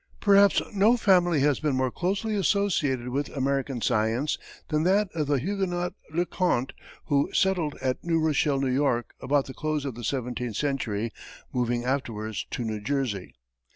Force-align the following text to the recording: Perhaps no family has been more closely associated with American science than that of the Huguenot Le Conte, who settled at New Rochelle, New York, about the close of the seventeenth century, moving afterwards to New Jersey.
Perhaps 0.19 0.63
no 0.73 0.97
family 0.97 1.41
has 1.41 1.59
been 1.59 1.75
more 1.75 1.91
closely 1.91 2.33
associated 2.35 3.09
with 3.09 3.29
American 3.37 3.81
science 3.81 4.39
than 4.69 4.81
that 4.81 5.09
of 5.13 5.27
the 5.27 5.35
Huguenot 5.37 5.93
Le 6.11 6.25
Conte, 6.25 6.73
who 7.05 7.29
settled 7.33 7.75
at 7.83 8.03
New 8.03 8.19
Rochelle, 8.19 8.59
New 8.61 8.73
York, 8.73 9.13
about 9.21 9.45
the 9.45 9.53
close 9.53 9.85
of 9.85 9.93
the 9.93 10.03
seventeenth 10.03 10.55
century, 10.55 11.11
moving 11.53 11.85
afterwards 11.85 12.47
to 12.49 12.63
New 12.63 12.81
Jersey. 12.81 13.35